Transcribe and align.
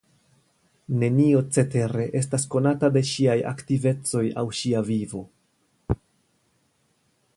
Nenio 1.01 1.41
cetere 1.57 2.07
estas 2.21 2.45
konata 2.55 2.89
de 2.95 3.03
ŝiaj 3.09 3.37
aktivecoj 3.51 4.25
aŭ 4.43 4.47
ŝia 4.61 4.83
vivo. 4.89 5.23